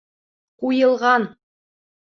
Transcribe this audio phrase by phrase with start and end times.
[0.63, 1.29] Ҡуйылған.